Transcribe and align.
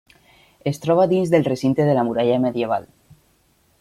Es 0.71 0.79
troba 0.85 1.05
dins 1.11 1.35
el 1.39 1.45
recinte 1.49 1.87
de 1.91 1.95
la 1.99 2.07
muralla 2.09 2.39
medieval. 2.47 2.89